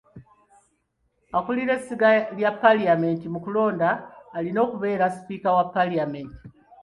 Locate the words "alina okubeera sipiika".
4.37-5.49